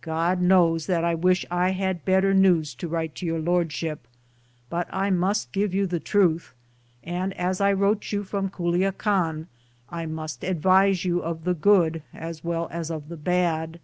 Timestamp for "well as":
12.42-12.90